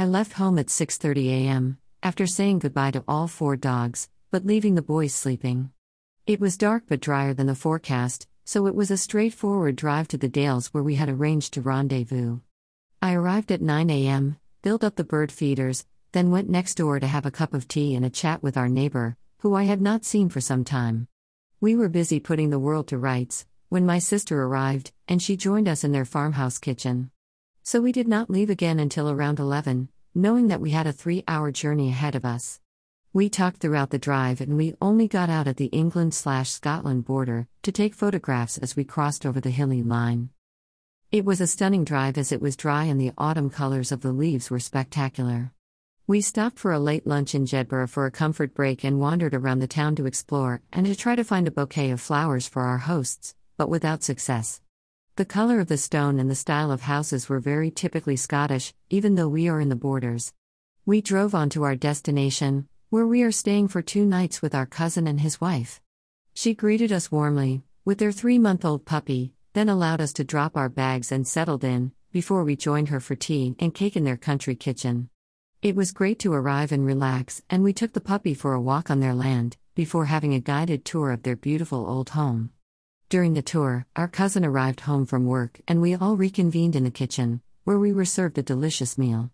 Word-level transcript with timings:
I 0.00 0.06
left 0.06 0.32
home 0.32 0.58
at 0.58 0.68
6:30 0.68 1.26
a.m. 1.28 1.76
after 2.02 2.26
saying 2.26 2.60
goodbye 2.60 2.92
to 2.92 3.04
all 3.06 3.28
four 3.28 3.54
dogs, 3.54 4.08
but 4.30 4.46
leaving 4.46 4.74
the 4.74 4.80
boys 4.80 5.12
sleeping. 5.12 5.72
It 6.26 6.40
was 6.40 6.56
dark 6.56 6.84
but 6.88 7.02
drier 7.02 7.34
than 7.34 7.48
the 7.48 7.54
forecast, 7.54 8.26
so 8.46 8.66
it 8.66 8.74
was 8.74 8.90
a 8.90 8.96
straightforward 8.96 9.76
drive 9.76 10.08
to 10.08 10.16
the 10.16 10.26
Dales 10.26 10.68
where 10.68 10.82
we 10.82 10.94
had 10.94 11.10
arranged 11.10 11.52
to 11.52 11.60
rendezvous. 11.60 12.38
I 13.02 13.12
arrived 13.12 13.52
at 13.52 13.60
9 13.60 13.90
a.m., 13.90 14.38
built 14.62 14.82
up 14.82 14.96
the 14.96 15.04
bird 15.04 15.30
feeders, 15.30 15.84
then 16.12 16.30
went 16.30 16.48
next 16.48 16.76
door 16.76 16.98
to 16.98 17.06
have 17.06 17.26
a 17.26 17.30
cup 17.30 17.52
of 17.52 17.68
tea 17.68 17.94
and 17.94 18.06
a 18.06 18.08
chat 18.08 18.42
with 18.42 18.56
our 18.56 18.70
neighbor, 18.70 19.18
who 19.40 19.54
I 19.54 19.64
had 19.64 19.82
not 19.82 20.06
seen 20.06 20.30
for 20.30 20.40
some 20.40 20.64
time. 20.64 21.08
We 21.60 21.76
were 21.76 21.90
busy 21.90 22.20
putting 22.20 22.48
the 22.48 22.58
world 22.58 22.88
to 22.88 22.96
rights 22.96 23.44
when 23.68 23.84
my 23.84 23.98
sister 23.98 24.44
arrived, 24.44 24.92
and 25.08 25.20
she 25.20 25.36
joined 25.36 25.68
us 25.68 25.84
in 25.84 25.92
their 25.92 26.06
farmhouse 26.06 26.56
kitchen. 26.56 27.10
So 27.62 27.80
we 27.80 27.92
did 27.92 28.08
not 28.08 28.30
leave 28.30 28.50
again 28.50 28.80
until 28.80 29.10
around 29.10 29.38
11, 29.38 29.88
knowing 30.14 30.48
that 30.48 30.60
we 30.60 30.70
had 30.70 30.86
a 30.86 30.92
three 30.92 31.22
hour 31.28 31.52
journey 31.52 31.90
ahead 31.90 32.14
of 32.14 32.24
us. 32.24 32.60
We 33.12 33.28
talked 33.28 33.58
throughout 33.58 33.90
the 33.90 33.98
drive 33.98 34.40
and 34.40 34.56
we 34.56 34.74
only 34.80 35.08
got 35.08 35.28
out 35.28 35.46
at 35.46 35.56
the 35.56 35.66
England 35.66 36.14
slash 36.14 36.50
Scotland 36.50 37.04
border 37.04 37.48
to 37.62 37.72
take 37.72 37.94
photographs 37.94 38.56
as 38.56 38.76
we 38.76 38.84
crossed 38.84 39.26
over 39.26 39.40
the 39.40 39.50
hilly 39.50 39.82
line. 39.82 40.30
It 41.12 41.24
was 41.24 41.40
a 41.40 41.46
stunning 41.46 41.84
drive 41.84 42.16
as 42.16 42.30
it 42.30 42.40
was 42.40 42.56
dry 42.56 42.84
and 42.84 43.00
the 43.00 43.12
autumn 43.18 43.50
colors 43.50 43.90
of 43.90 44.00
the 44.00 44.12
leaves 44.12 44.48
were 44.48 44.60
spectacular. 44.60 45.52
We 46.06 46.20
stopped 46.20 46.58
for 46.58 46.72
a 46.72 46.78
late 46.78 47.06
lunch 47.06 47.34
in 47.34 47.46
Jedburgh 47.46 47.90
for 47.90 48.06
a 48.06 48.10
comfort 48.10 48.54
break 48.54 48.84
and 48.84 49.00
wandered 49.00 49.34
around 49.34 49.58
the 49.58 49.68
town 49.68 49.96
to 49.96 50.06
explore 50.06 50.62
and 50.72 50.86
to 50.86 50.94
try 50.96 51.14
to 51.14 51.24
find 51.24 51.46
a 51.46 51.52
bouquet 51.52 51.90
of 51.90 52.00
flowers 52.00 52.48
for 52.48 52.62
our 52.62 52.78
hosts, 52.78 53.34
but 53.56 53.68
without 53.68 54.02
success. 54.02 54.60
The 55.20 55.26
color 55.26 55.60
of 55.60 55.66
the 55.66 55.76
stone 55.76 56.18
and 56.18 56.30
the 56.30 56.34
style 56.34 56.70
of 56.70 56.80
houses 56.80 57.28
were 57.28 57.40
very 57.40 57.70
typically 57.70 58.16
Scottish, 58.16 58.72
even 58.88 59.16
though 59.16 59.28
we 59.28 59.50
are 59.50 59.60
in 59.60 59.68
the 59.68 59.76
borders. 59.76 60.32
We 60.86 61.02
drove 61.02 61.34
on 61.34 61.50
to 61.50 61.62
our 61.62 61.76
destination, 61.76 62.68
where 62.88 63.06
we 63.06 63.22
are 63.22 63.30
staying 63.30 63.68
for 63.68 63.82
two 63.82 64.06
nights 64.06 64.40
with 64.40 64.54
our 64.54 64.64
cousin 64.64 65.06
and 65.06 65.20
his 65.20 65.38
wife. 65.38 65.78
She 66.32 66.54
greeted 66.54 66.90
us 66.90 67.12
warmly, 67.12 67.60
with 67.84 67.98
their 67.98 68.12
three 68.12 68.38
month 68.38 68.64
old 68.64 68.86
puppy, 68.86 69.34
then 69.52 69.68
allowed 69.68 70.00
us 70.00 70.14
to 70.14 70.24
drop 70.24 70.56
our 70.56 70.70
bags 70.70 71.12
and 71.12 71.28
settled 71.28 71.64
in, 71.64 71.92
before 72.12 72.42
we 72.42 72.56
joined 72.56 72.88
her 72.88 72.98
for 72.98 73.14
tea 73.14 73.54
and 73.58 73.74
cake 73.74 73.96
in 73.96 74.04
their 74.04 74.16
country 74.16 74.54
kitchen. 74.54 75.10
It 75.60 75.76
was 75.76 75.92
great 75.92 76.18
to 76.20 76.32
arrive 76.32 76.72
and 76.72 76.86
relax, 76.86 77.42
and 77.50 77.62
we 77.62 77.74
took 77.74 77.92
the 77.92 78.00
puppy 78.00 78.32
for 78.32 78.54
a 78.54 78.60
walk 78.62 78.90
on 78.90 79.00
their 79.00 79.12
land, 79.12 79.58
before 79.74 80.06
having 80.06 80.32
a 80.32 80.40
guided 80.40 80.86
tour 80.86 81.10
of 81.10 81.24
their 81.24 81.36
beautiful 81.36 81.86
old 81.86 82.08
home. 82.08 82.52
During 83.10 83.34
the 83.34 83.42
tour, 83.42 83.86
our 83.96 84.06
cousin 84.06 84.44
arrived 84.44 84.82
home 84.82 85.04
from 85.04 85.26
work 85.26 85.60
and 85.66 85.82
we 85.82 85.96
all 85.96 86.16
reconvened 86.16 86.76
in 86.76 86.84
the 86.84 86.92
kitchen, 86.92 87.40
where 87.64 87.76
we 87.76 87.92
were 87.92 88.04
served 88.04 88.38
a 88.38 88.42
delicious 88.42 88.96
meal. 88.96 89.32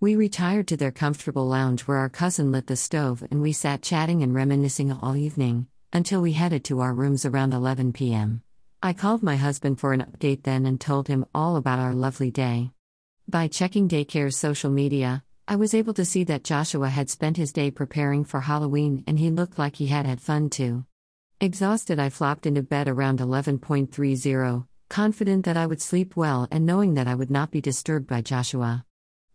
We 0.00 0.16
retired 0.16 0.66
to 0.66 0.76
their 0.76 0.90
comfortable 0.90 1.46
lounge 1.46 1.82
where 1.82 1.98
our 1.98 2.08
cousin 2.08 2.50
lit 2.50 2.66
the 2.66 2.74
stove 2.74 3.22
and 3.30 3.40
we 3.40 3.52
sat 3.52 3.82
chatting 3.82 4.24
and 4.24 4.34
reminiscing 4.34 4.90
all 4.90 5.14
evening, 5.14 5.68
until 5.92 6.20
we 6.20 6.32
headed 6.32 6.64
to 6.64 6.80
our 6.80 6.92
rooms 6.92 7.24
around 7.24 7.54
11 7.54 7.92
p.m. 7.92 8.42
I 8.82 8.94
called 8.94 9.22
my 9.22 9.36
husband 9.36 9.78
for 9.78 9.92
an 9.92 10.02
update 10.02 10.42
then 10.42 10.66
and 10.66 10.80
told 10.80 11.06
him 11.06 11.24
all 11.32 11.54
about 11.54 11.78
our 11.78 11.94
lovely 11.94 12.32
day. 12.32 12.72
By 13.28 13.46
checking 13.46 13.86
daycare's 13.86 14.36
social 14.36 14.72
media, 14.72 15.22
I 15.46 15.54
was 15.54 15.72
able 15.72 15.94
to 15.94 16.04
see 16.04 16.24
that 16.24 16.42
Joshua 16.42 16.88
had 16.88 17.10
spent 17.10 17.36
his 17.36 17.52
day 17.52 17.70
preparing 17.70 18.24
for 18.24 18.40
Halloween 18.40 19.04
and 19.06 19.20
he 19.20 19.30
looked 19.30 19.56
like 19.56 19.76
he 19.76 19.86
had 19.86 20.04
had 20.04 20.20
fun 20.20 20.50
too. 20.50 20.84
Exhausted, 21.40 22.00
I 22.00 22.08
flopped 22.08 22.46
into 22.46 22.64
bed 22.64 22.88
around 22.88 23.20
11.30, 23.20 24.66
confident 24.88 25.44
that 25.44 25.56
I 25.56 25.66
would 25.66 25.80
sleep 25.80 26.16
well 26.16 26.48
and 26.50 26.66
knowing 26.66 26.94
that 26.94 27.06
I 27.06 27.14
would 27.14 27.30
not 27.30 27.52
be 27.52 27.60
disturbed 27.60 28.08
by 28.08 28.22
Joshua. 28.22 28.84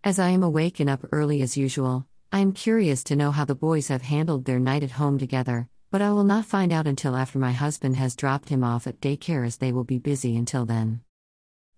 As 0.04 0.20
I 0.20 0.28
am 0.32 0.44
awake 0.44 0.82
and 0.82 0.90
up 0.90 1.06
early 1.14 1.42
as 1.42 1.56
usual, 1.56 2.06
I 2.30 2.40
am 2.40 2.52
curious 2.52 3.06
to 3.06 3.16
know 3.16 3.32
how 3.32 3.46
the 3.46 3.56
boys 3.56 3.88
have 3.88 4.02
handled 4.02 4.44
their 4.44 4.60
night 4.60 4.84
at 4.84 4.92
home 4.92 5.18
together, 5.18 5.70
but 5.92 6.02
I 6.02 6.12
will 6.12 6.26
not 6.26 6.44
find 6.44 6.74
out 6.74 6.88
until 6.88 7.16
after 7.16 7.40
my 7.40 7.54
husband 7.54 7.96
has 7.96 8.18
dropped 8.18 8.50
him 8.50 8.66
off 8.66 8.86
at 8.86 9.00
daycare 9.00 9.48
as 9.48 9.56
they 9.56 9.72
will 9.72 9.86
be 9.86 9.98
busy 9.98 10.36
until 10.36 10.66
then. 10.66 11.00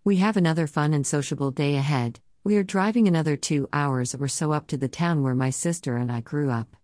We 0.04 0.16
have 0.18 0.38
another 0.38 0.66
fun 0.66 0.96
and 0.96 1.06
sociable 1.06 1.52
day 1.52 1.76
ahead. 1.76 2.20
We 2.44 2.58
are 2.58 2.64
driving 2.64 3.08
another 3.08 3.36
two 3.38 3.70
hours 3.72 4.16
or 4.16 4.28
so 4.28 4.54
up 4.54 4.66
to 4.68 4.78
the 4.78 4.88
town 4.88 5.22
where 5.22 5.36
my 5.36 5.52
sister 5.52 5.98
and 5.98 6.12
I 6.12 6.22
grew 6.22 6.50
up. 6.50 6.76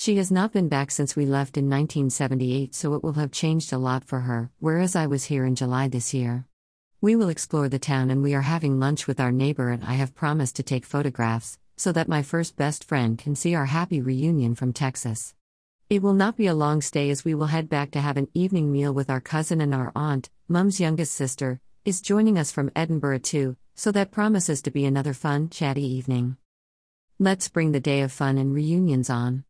She 0.00 0.16
has 0.18 0.30
not 0.30 0.52
been 0.52 0.68
back 0.68 0.92
since 0.92 1.16
we 1.16 1.26
left 1.26 1.56
in 1.56 1.64
1978, 1.64 2.72
so 2.72 2.94
it 2.94 3.02
will 3.02 3.14
have 3.14 3.32
changed 3.32 3.72
a 3.72 3.78
lot 3.78 4.04
for 4.04 4.20
her, 4.20 4.48
whereas 4.60 4.94
I 4.94 5.08
was 5.08 5.24
here 5.24 5.44
in 5.44 5.56
July 5.56 5.88
this 5.88 6.14
year. 6.14 6.46
We 7.00 7.16
will 7.16 7.28
explore 7.28 7.68
the 7.68 7.80
town 7.80 8.08
and 8.08 8.22
we 8.22 8.32
are 8.32 8.42
having 8.42 8.78
lunch 8.78 9.08
with 9.08 9.18
our 9.18 9.32
neighbor, 9.32 9.70
and 9.70 9.82
I 9.82 9.94
have 9.94 10.14
promised 10.14 10.54
to 10.54 10.62
take 10.62 10.86
photographs 10.86 11.58
so 11.76 11.90
that 11.90 12.06
my 12.06 12.22
first 12.22 12.54
best 12.54 12.84
friend 12.84 13.18
can 13.18 13.34
see 13.34 13.56
our 13.56 13.66
happy 13.66 14.00
reunion 14.00 14.54
from 14.54 14.72
Texas. 14.72 15.34
It 15.90 16.00
will 16.00 16.14
not 16.14 16.36
be 16.36 16.46
a 16.46 16.54
long 16.54 16.80
stay 16.80 17.10
as 17.10 17.24
we 17.24 17.34
will 17.34 17.46
head 17.46 17.68
back 17.68 17.90
to 17.90 18.00
have 18.00 18.16
an 18.16 18.28
evening 18.34 18.70
meal 18.70 18.94
with 18.94 19.10
our 19.10 19.20
cousin 19.20 19.60
and 19.60 19.74
our 19.74 19.90
aunt, 19.96 20.30
Mum's 20.46 20.78
youngest 20.78 21.12
sister, 21.12 21.58
is 21.84 22.00
joining 22.00 22.38
us 22.38 22.52
from 22.52 22.70
Edinburgh 22.76 23.18
too, 23.18 23.56
so 23.74 23.90
that 23.90 24.12
promises 24.12 24.62
to 24.62 24.70
be 24.70 24.84
another 24.84 25.12
fun, 25.12 25.48
chatty 25.48 25.84
evening. 25.84 26.36
Let's 27.18 27.48
bring 27.48 27.72
the 27.72 27.80
day 27.80 28.02
of 28.02 28.12
fun 28.12 28.38
and 28.38 28.54
reunions 28.54 29.10
on. 29.10 29.42